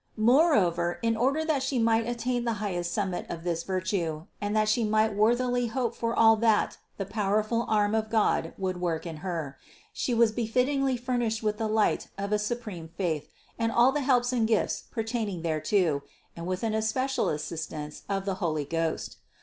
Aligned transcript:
Moreover 0.17 0.97
in 1.03 1.15
order 1.15 1.45
that 1.45 1.61
She 1.61 1.77
might 1.77 2.07
attain 2.07 2.43
the 2.43 2.53
highest 2.57 2.91
summit 2.91 3.27
of 3.29 3.43
this 3.43 3.61
virtue, 3.61 4.25
and 4.41 4.55
that 4.55 4.67
She 4.67 4.83
might 4.83 5.13
worthily 5.13 5.67
hope 5.67 5.93
for 5.93 6.17
all 6.17 6.35
that 6.37 6.79
the 6.97 7.05
powerful 7.05 7.65
arm 7.67 7.93
of 7.93 8.09
God 8.09 8.55
would 8.57 8.81
work 8.81 9.05
in 9.05 9.17
Her, 9.17 9.59
She 9.93 10.15
was 10.15 10.31
befittingly 10.31 10.97
furnished 10.97 11.43
with 11.43 11.59
the 11.59 11.67
light 11.69 12.07
of 12.17 12.31
a 12.33 12.39
supreme 12.39 12.87
faith 12.87 13.29
and 13.59 13.71
all 13.71 13.91
the 13.91 14.01
helps 14.01 14.33
and 14.33 14.47
gifts 14.47 14.85
pertaining 14.89 15.43
thereto, 15.43 16.01
and 16.35 16.47
with 16.47 16.63
an 16.63 16.73
especial 16.73 17.29
assistance 17.29 18.01
of 18.09 18.25
the 18.25 18.33
Holy 18.41 18.65
Ghost. 18.65 19.17